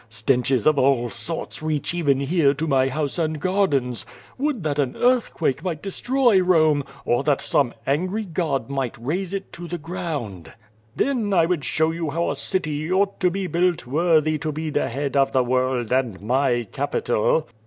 [0.09, 4.03] Stenches of all sorts reach even here to my house and gardens.
[4.39, 9.53] Wouhl that an earthquake might destroy Home, or that some angry god might raze it
[9.53, 10.53] to the ground.
[10.95, 14.71] Then I would show you how a city ought to be built worthy to be
[14.71, 17.45] the head of the world, and my capital."